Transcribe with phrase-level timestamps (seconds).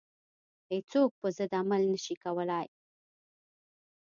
[0.73, 2.67] هیڅوک پر ضد عمل نه شي کولای.